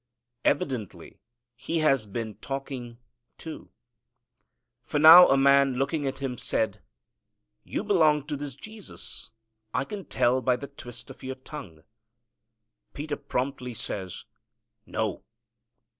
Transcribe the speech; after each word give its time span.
Evidently 0.43 1.19
he 1.55 1.77
has 1.77 2.07
been 2.07 2.33
talking, 2.37 2.97
too. 3.37 3.69
For 4.81 4.97
now 4.97 5.27
a 5.29 5.37
man 5.37 5.75
looking 5.75 6.07
at 6.07 6.17
him, 6.17 6.39
said, 6.39 6.81
"You 7.63 7.83
belong 7.83 8.25
to 8.25 8.35
this 8.35 8.55
Jesus. 8.55 9.29
I 9.75 9.85
can 9.85 10.05
tell 10.05 10.41
by 10.41 10.55
the 10.55 10.65
twist 10.65 11.11
of 11.11 11.21
your 11.21 11.35
tongue." 11.35 11.83
Peter 12.95 13.15
promptly 13.15 13.75
says, 13.75 14.25
"No." 14.87 15.23